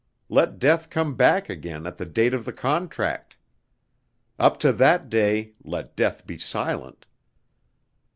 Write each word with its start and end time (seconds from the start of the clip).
Let 0.29 0.57
death 0.57 0.89
come 0.89 1.13
back 1.13 1.47
again 1.47 1.85
at 1.85 1.97
the 1.97 2.07
date 2.07 2.33
of 2.33 2.43
the 2.43 2.51
contract! 2.53 3.37
Up 4.39 4.57
to 4.61 4.73
that 4.73 5.09
day 5.11 5.53
let 5.63 5.95
death 5.95 6.25
be 6.25 6.39
silent! 6.39 7.05